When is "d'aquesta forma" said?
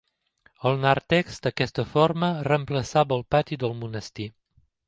1.47-2.31